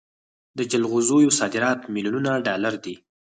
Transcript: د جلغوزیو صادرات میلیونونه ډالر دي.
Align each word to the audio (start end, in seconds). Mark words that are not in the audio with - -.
د 0.57 0.59
جلغوزیو 0.71 1.35
صادرات 1.39 1.79
میلیونونه 1.93 2.31
ډالر 2.45 2.73
دي. 2.83 2.95